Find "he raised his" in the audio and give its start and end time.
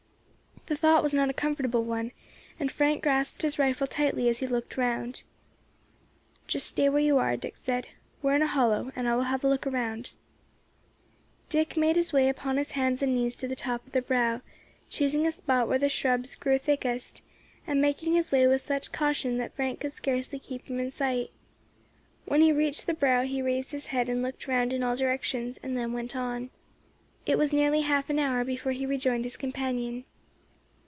23.23-23.87